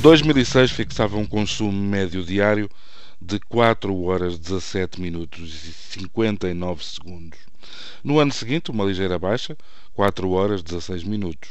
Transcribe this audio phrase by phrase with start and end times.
[0.00, 2.70] 2006 fixava um consumo médio diário
[3.20, 7.38] de 4 horas 17 minutos e 59 segundos.
[8.04, 9.56] No ano seguinte, uma ligeira baixa,
[9.94, 11.50] 4 horas 16 minutos.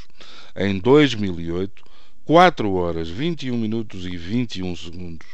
[0.55, 1.84] Em 2008,
[2.23, 5.27] 4 horas 21 minutos e 21 segundos.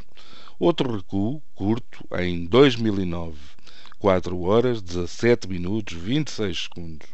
[0.58, 3.36] Outro recuo, curto, em 2009,
[4.00, 7.08] 4 horas 17 minutos 26 segundos.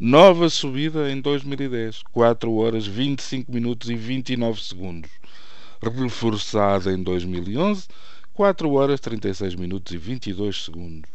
[0.00, 5.10] Nova subida em 2010, 4 horas 25 minutos e 29 segundos.
[5.80, 7.86] Reforçada em 2011,
[8.34, 11.10] 4 horas 36 minutos e 22 segundos.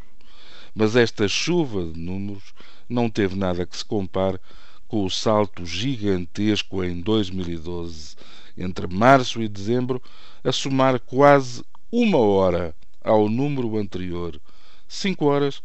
[0.73, 2.53] Mas esta chuva de números
[2.89, 4.39] não teve nada que se compare
[4.87, 8.15] com o salto gigantesco em 2012,
[8.57, 10.01] entre março e dezembro,
[10.43, 14.39] a somar quase uma hora ao número anterior,
[14.87, 15.61] 5 horas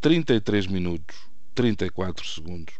[0.00, 1.16] 33 minutos
[1.54, 2.74] 34 segundos.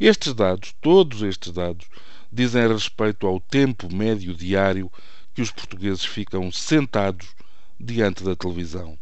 [0.00, 1.86] Estes dados, todos estes dados,
[2.34, 4.90] dizem respeito ao tempo médio diário
[5.32, 7.28] que os portugueses ficam sentados
[7.78, 8.98] diante da televisão.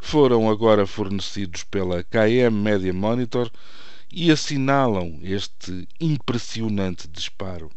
[0.00, 3.50] Foram agora fornecidos pela KM Media Monitor
[4.12, 7.70] e assinalam este impressionante disparo.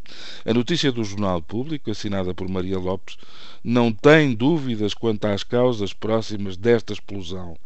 [0.46, 3.18] A notícia do Jornal Público, assinada por Maria Lopes,
[3.64, 7.58] não tem dúvidas quanto às causas próximas desta explosão.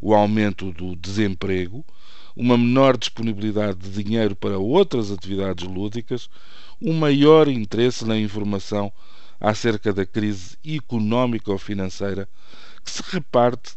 [0.00, 1.84] O aumento do desemprego,
[2.36, 6.28] uma menor disponibilidade de dinheiro para outras atividades lúdicas,
[6.80, 8.92] um maior interesse na informação
[9.40, 12.28] acerca da crise económico-financeira
[12.84, 13.76] que se reparte,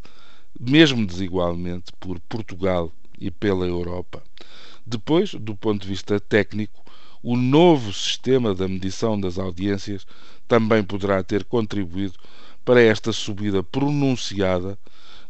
[0.60, 4.24] mesmo desigualmente, por Portugal e pela Europa.
[4.86, 6.84] Depois, do ponto de vista técnico,
[7.22, 10.06] o novo sistema da medição das audiências
[10.48, 12.14] também poderá ter contribuído
[12.64, 14.78] para esta subida pronunciada,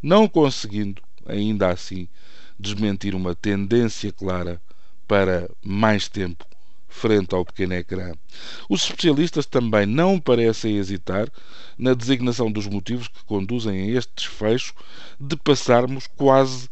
[0.02, 2.08] não conseguindo, ainda assim,
[2.60, 4.62] desmentir uma tendência clara
[5.08, 6.46] para mais tempo
[6.96, 8.14] frente ao pequeno ecrã.
[8.70, 11.30] Os especialistas também não parecem hesitar
[11.78, 14.74] na designação dos motivos que conduzem a este desfecho
[15.20, 16.70] de passarmos quase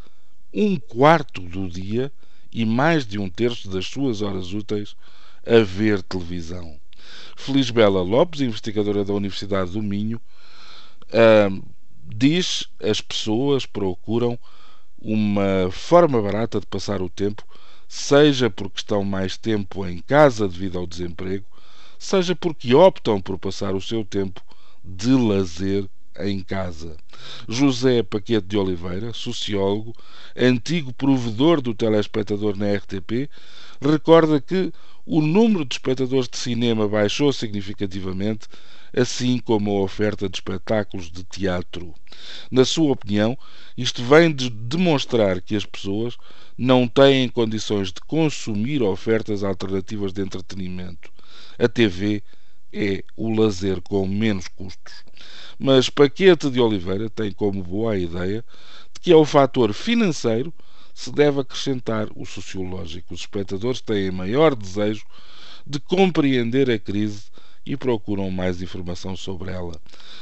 [0.53, 2.11] um quarto do dia
[2.51, 4.95] e mais de um terço das suas horas úteis
[5.45, 6.79] a ver televisão.
[7.35, 10.21] Felisbela Lopes, investigadora da Universidade do Minho,
[11.09, 11.63] uh,
[12.15, 14.39] diz as pessoas procuram
[15.03, 17.43] uma forma barata de passar o tempo,
[17.87, 21.45] seja porque estão mais tempo em casa devido ao desemprego,
[21.99, 24.41] seja porque optam por passar o seu tempo
[24.83, 25.87] de lazer
[26.19, 26.95] em casa.
[27.47, 29.93] José Paquete de Oliveira, sociólogo,
[30.35, 33.29] antigo provedor do telespectador na RTP,
[33.81, 34.71] recorda que
[35.05, 38.47] o número de espectadores de cinema baixou significativamente,
[38.95, 41.93] assim como a oferta de espetáculos de teatro.
[42.49, 43.37] Na sua opinião,
[43.77, 46.15] isto vem de demonstrar que as pessoas
[46.57, 51.11] não têm condições de consumir ofertas alternativas de entretenimento.
[51.57, 52.23] A TV
[52.71, 54.93] é o lazer com menos custos.
[55.59, 58.43] Mas Paquete de Oliveira tem como boa a ideia
[58.93, 60.53] de que ao fator financeiro
[60.93, 63.13] se deve acrescentar o sociológico.
[63.13, 65.05] Os espectadores têm maior desejo
[65.65, 67.25] de compreender a crise
[67.65, 69.79] e procuram mais informação sobre ela.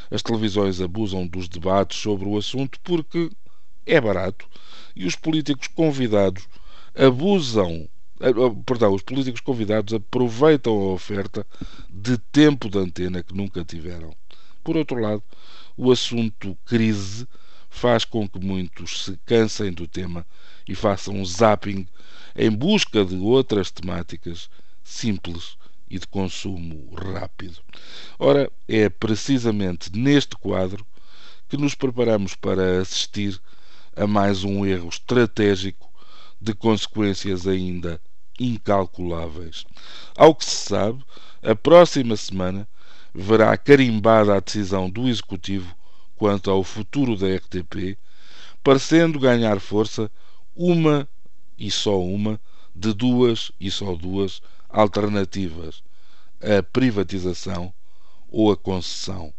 [0.09, 3.29] As televisões abusam dos debates sobre o assunto porque
[3.85, 4.47] é barato
[4.95, 6.47] e os políticos convidados
[6.95, 7.87] abusam
[8.65, 11.45] perdão, os políticos convidados aproveitam a oferta
[11.89, 14.13] de tempo de antena que nunca tiveram.
[14.63, 15.23] Por outro lado,
[15.75, 17.27] o assunto crise
[17.71, 20.27] faz com que muitos se cansem do tema
[20.67, 21.87] e façam um zapping
[22.35, 24.49] em busca de outras temáticas
[24.83, 25.57] simples
[25.89, 27.57] e de consumo rápido.
[28.19, 30.85] Ora, é precisamente neste quadro
[31.49, 33.39] que nos preparamos para assistir
[33.95, 35.89] a mais um erro estratégico
[36.39, 37.99] de consequências ainda
[38.39, 39.65] incalculáveis.
[40.15, 41.03] Ao que se sabe,
[41.41, 42.67] a próxima semana
[43.13, 45.75] verá carimbada a decisão do Executivo
[46.21, 47.97] quanto ao futuro da RTP,
[48.63, 50.11] parecendo ganhar força
[50.55, 51.09] uma
[51.57, 52.39] e só uma
[52.75, 54.39] de duas e só duas
[54.69, 55.81] alternativas:
[56.39, 57.73] a privatização
[58.29, 59.33] ou a concessão.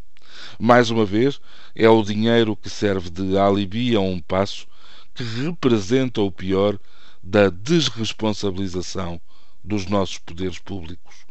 [0.59, 1.41] Mais uma vez,
[1.73, 4.67] é o dinheiro que serve de alibi a um passo
[5.15, 6.77] que representa o pior
[7.23, 9.21] da desresponsabilização
[9.63, 11.27] dos nossos poderes públicos,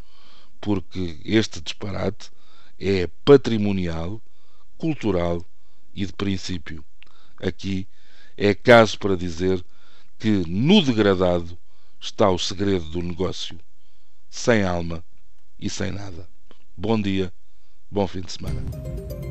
[0.62, 2.32] porque este disparate
[2.80, 4.22] é patrimonial,
[4.82, 5.46] cultural
[5.94, 6.84] e de princípio.
[7.40, 7.88] Aqui
[8.36, 9.64] é caso para dizer
[10.18, 11.56] que no degradado
[12.00, 13.60] está o segredo do negócio,
[14.28, 15.06] sem alma
[15.60, 16.28] e sem nada.
[16.76, 17.32] Bom dia,
[17.92, 19.31] bom fim de semana.